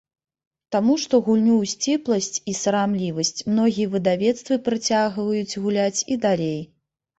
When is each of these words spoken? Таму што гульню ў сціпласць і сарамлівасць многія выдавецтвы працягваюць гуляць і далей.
Таму 0.75 0.93
што 1.03 1.19
гульню 1.27 1.57
ў 1.57 1.65
сціпласць 1.73 2.37
і 2.53 2.57
сарамлівасць 2.61 3.45
многія 3.51 3.93
выдавецтвы 3.93 4.59
працягваюць 4.71 5.59
гуляць 5.63 6.05
і 6.11 6.21
далей. 6.29 6.61